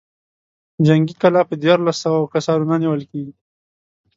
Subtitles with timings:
[0.85, 3.33] جنګي کلا په ديارلسو سوو کسانو نه نېول کېږي.